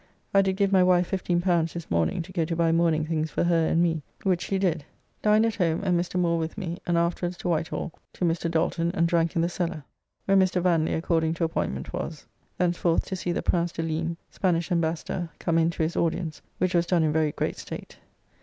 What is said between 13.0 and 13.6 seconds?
to see the